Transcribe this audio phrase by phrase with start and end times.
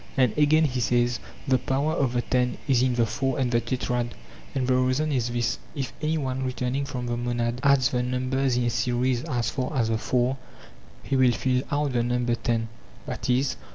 [0.17, 3.61] And again, he says, the power of the ten is in the four and the
[3.61, 4.15] tetrad.
[4.55, 8.57] And the reason is this: if any one treturningt from the monad adds the numbers
[8.57, 10.37] in a series as far as the four,
[11.03, 12.67] he will fill out the number ten
[13.07, 13.43] (i.e.